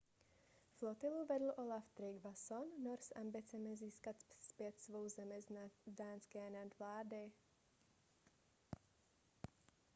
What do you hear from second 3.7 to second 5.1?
získat zpět svou